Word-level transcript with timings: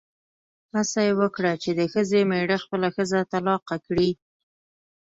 هڅه 0.73 0.99
یې 1.07 1.13
وکړه 1.19 1.51
چې 1.63 1.69
د 1.79 1.81
ښځې 1.93 2.19
مېړه 2.29 2.57
خپله 2.63 2.87
ښځه 2.95 3.19
طلاقه 3.31 3.75
کړي. 3.87 4.09